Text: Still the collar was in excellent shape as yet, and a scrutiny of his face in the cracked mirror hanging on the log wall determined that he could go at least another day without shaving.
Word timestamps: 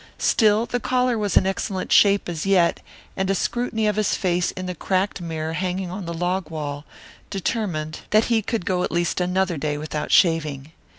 Still 0.17 0.65
the 0.65 0.79
collar 0.79 1.15
was 1.15 1.37
in 1.37 1.45
excellent 1.45 1.91
shape 1.91 2.27
as 2.27 2.43
yet, 2.43 2.79
and 3.15 3.29
a 3.29 3.35
scrutiny 3.35 3.85
of 3.85 3.97
his 3.97 4.15
face 4.15 4.49
in 4.49 4.65
the 4.65 4.73
cracked 4.73 5.21
mirror 5.21 5.53
hanging 5.53 5.91
on 5.91 6.05
the 6.05 6.11
log 6.15 6.49
wall 6.49 6.85
determined 7.29 7.99
that 8.09 8.25
he 8.25 8.41
could 8.41 8.65
go 8.65 8.81
at 8.81 8.91
least 8.91 9.21
another 9.21 9.57
day 9.57 9.77
without 9.77 10.11
shaving. 10.11 10.71